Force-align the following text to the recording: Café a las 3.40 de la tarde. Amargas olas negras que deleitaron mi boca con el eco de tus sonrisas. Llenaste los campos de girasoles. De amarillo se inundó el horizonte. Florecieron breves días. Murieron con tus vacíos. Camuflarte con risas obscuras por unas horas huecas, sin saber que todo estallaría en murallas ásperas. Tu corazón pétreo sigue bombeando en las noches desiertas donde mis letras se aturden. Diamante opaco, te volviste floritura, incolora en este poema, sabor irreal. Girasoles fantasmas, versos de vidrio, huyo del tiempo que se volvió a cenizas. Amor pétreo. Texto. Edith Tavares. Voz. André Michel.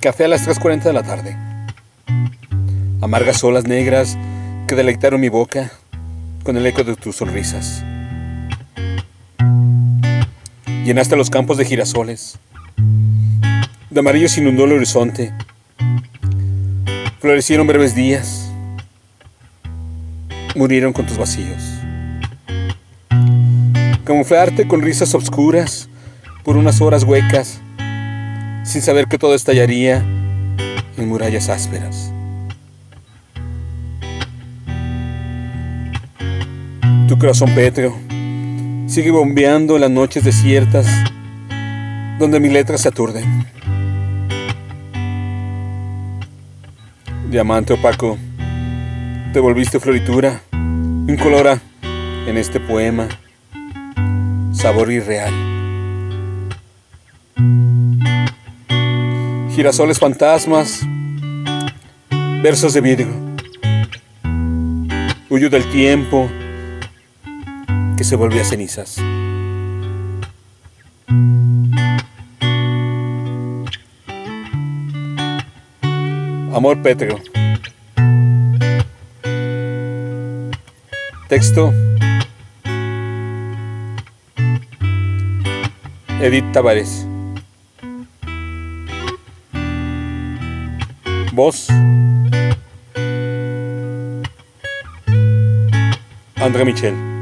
Café 0.00 0.24
a 0.24 0.28
las 0.28 0.48
3.40 0.48 0.84
de 0.84 0.92
la 0.94 1.02
tarde. 1.02 1.36
Amargas 3.02 3.44
olas 3.44 3.64
negras 3.64 4.16
que 4.66 4.74
deleitaron 4.74 5.20
mi 5.20 5.28
boca 5.28 5.72
con 6.42 6.56
el 6.56 6.64
eco 6.64 6.84
de 6.84 6.96
tus 6.96 7.16
sonrisas. 7.16 7.84
Llenaste 10.86 11.16
los 11.16 11.28
campos 11.28 11.58
de 11.58 11.66
girasoles. 11.66 12.38
De 13.90 14.00
amarillo 14.00 14.30
se 14.30 14.40
inundó 14.40 14.64
el 14.64 14.72
horizonte. 14.72 15.34
Florecieron 17.18 17.66
breves 17.66 17.94
días. 17.94 18.50
Murieron 20.56 20.94
con 20.94 21.04
tus 21.04 21.18
vacíos. 21.18 21.62
Camuflarte 24.04 24.66
con 24.66 24.80
risas 24.80 25.14
obscuras 25.14 25.90
por 26.42 26.56
unas 26.56 26.80
horas 26.80 27.04
huecas, 27.04 27.60
sin 28.62 28.82
saber 28.82 29.06
que 29.06 29.18
todo 29.18 29.34
estallaría 29.34 29.98
en 30.96 31.08
murallas 31.08 31.48
ásperas. 31.48 32.12
Tu 37.08 37.18
corazón 37.18 37.54
pétreo 37.54 37.96
sigue 38.86 39.10
bombeando 39.10 39.74
en 39.74 39.80
las 39.80 39.90
noches 39.90 40.24
desiertas 40.24 40.86
donde 42.18 42.38
mis 42.38 42.52
letras 42.52 42.82
se 42.82 42.88
aturden. 42.88 43.46
Diamante 47.30 47.72
opaco, 47.72 48.18
te 49.32 49.40
volviste 49.40 49.80
floritura, 49.80 50.42
incolora 50.52 51.60
en 52.26 52.36
este 52.36 52.60
poema, 52.60 53.08
sabor 54.52 54.90
irreal. 54.90 55.59
Girasoles 59.60 59.98
fantasmas, 59.98 60.80
versos 62.42 62.72
de 62.72 62.80
vidrio, 62.80 63.10
huyo 65.28 65.50
del 65.50 65.70
tiempo 65.70 66.30
que 67.94 68.02
se 68.02 68.16
volvió 68.16 68.40
a 68.40 68.44
cenizas. 68.44 68.96
Amor 76.54 76.80
pétreo. 76.80 77.20
Texto. 81.28 81.70
Edith 86.18 86.50
Tavares. 86.50 87.09
Voz. 91.32 91.68
André 96.40 96.64
Michel. 96.64 97.19